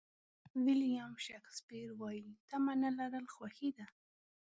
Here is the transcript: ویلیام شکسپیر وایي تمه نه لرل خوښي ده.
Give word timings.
ویلیام 0.63 1.13
شکسپیر 1.25 1.89
وایي 1.99 2.27
تمه 2.49 2.73
نه 2.83 2.89
لرل 2.97 3.25
خوښي 3.33 3.69
ده. 3.77 3.85